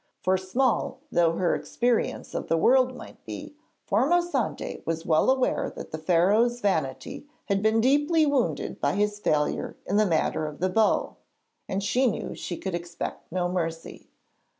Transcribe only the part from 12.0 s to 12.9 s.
knew she could